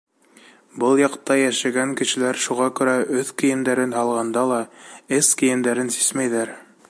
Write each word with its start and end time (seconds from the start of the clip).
Был 0.83 1.01
яҡта 1.01 1.35
йәшәгән 1.41 1.91
кешеләр 1.99 2.39
шуға 2.47 2.71
күрә 2.79 2.97
өҫ 3.19 3.31
кейемдәрен 3.43 3.95
һалғанда 3.99 4.47
ла, 4.53 4.59
эс 5.21 5.33
кейемдәрен 5.43 5.97
сисмәйҙәр. 5.99 6.57